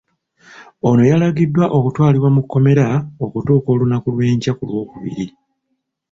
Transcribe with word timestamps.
Ono 0.87 1.01
yalagiddwa 1.11 1.65
okutwalibwa 1.77 2.29
mu 2.35 2.41
kkomera 2.43 2.85
okutuuka 3.25 3.67
olunaku 3.73 4.07
lw'enkya 4.13 4.51
ku 4.57 4.63
Lwokubiri. 4.69 5.25